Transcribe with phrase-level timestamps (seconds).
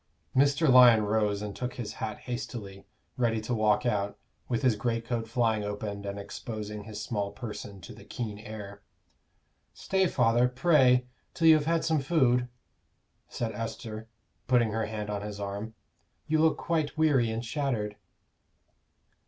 [0.35, 0.67] Mr.
[0.67, 4.17] Lyon rose and took his hat hastily, ready to walk out,
[4.49, 8.81] with his greatcoat flying open and exposing his small person to the keen air.
[9.75, 12.47] "Stay, father, pray, till you have had some food,"
[13.29, 14.07] said Esther,
[14.47, 15.75] putting her hand on his arm.
[16.25, 17.95] "You look quite weary and shattered."